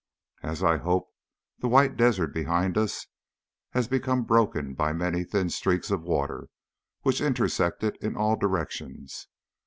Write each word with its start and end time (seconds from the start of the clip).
As 0.41 0.63
I 0.63 0.71
had 0.71 0.81
hoped, 0.81 1.13
the 1.59 1.67
white 1.67 1.95
desert 1.95 2.33
behind 2.33 2.75
us 2.75 3.05
has 3.73 3.87
become 3.87 4.23
broken 4.23 4.73
by 4.73 4.93
many 4.93 5.23
thin 5.23 5.51
streaks 5.51 5.91
of 5.91 6.01
water 6.01 6.47
which 7.03 7.21
intersect 7.21 7.83
it 7.83 7.97
in 8.01 8.17
all 8.17 8.35
directions. 8.35 9.27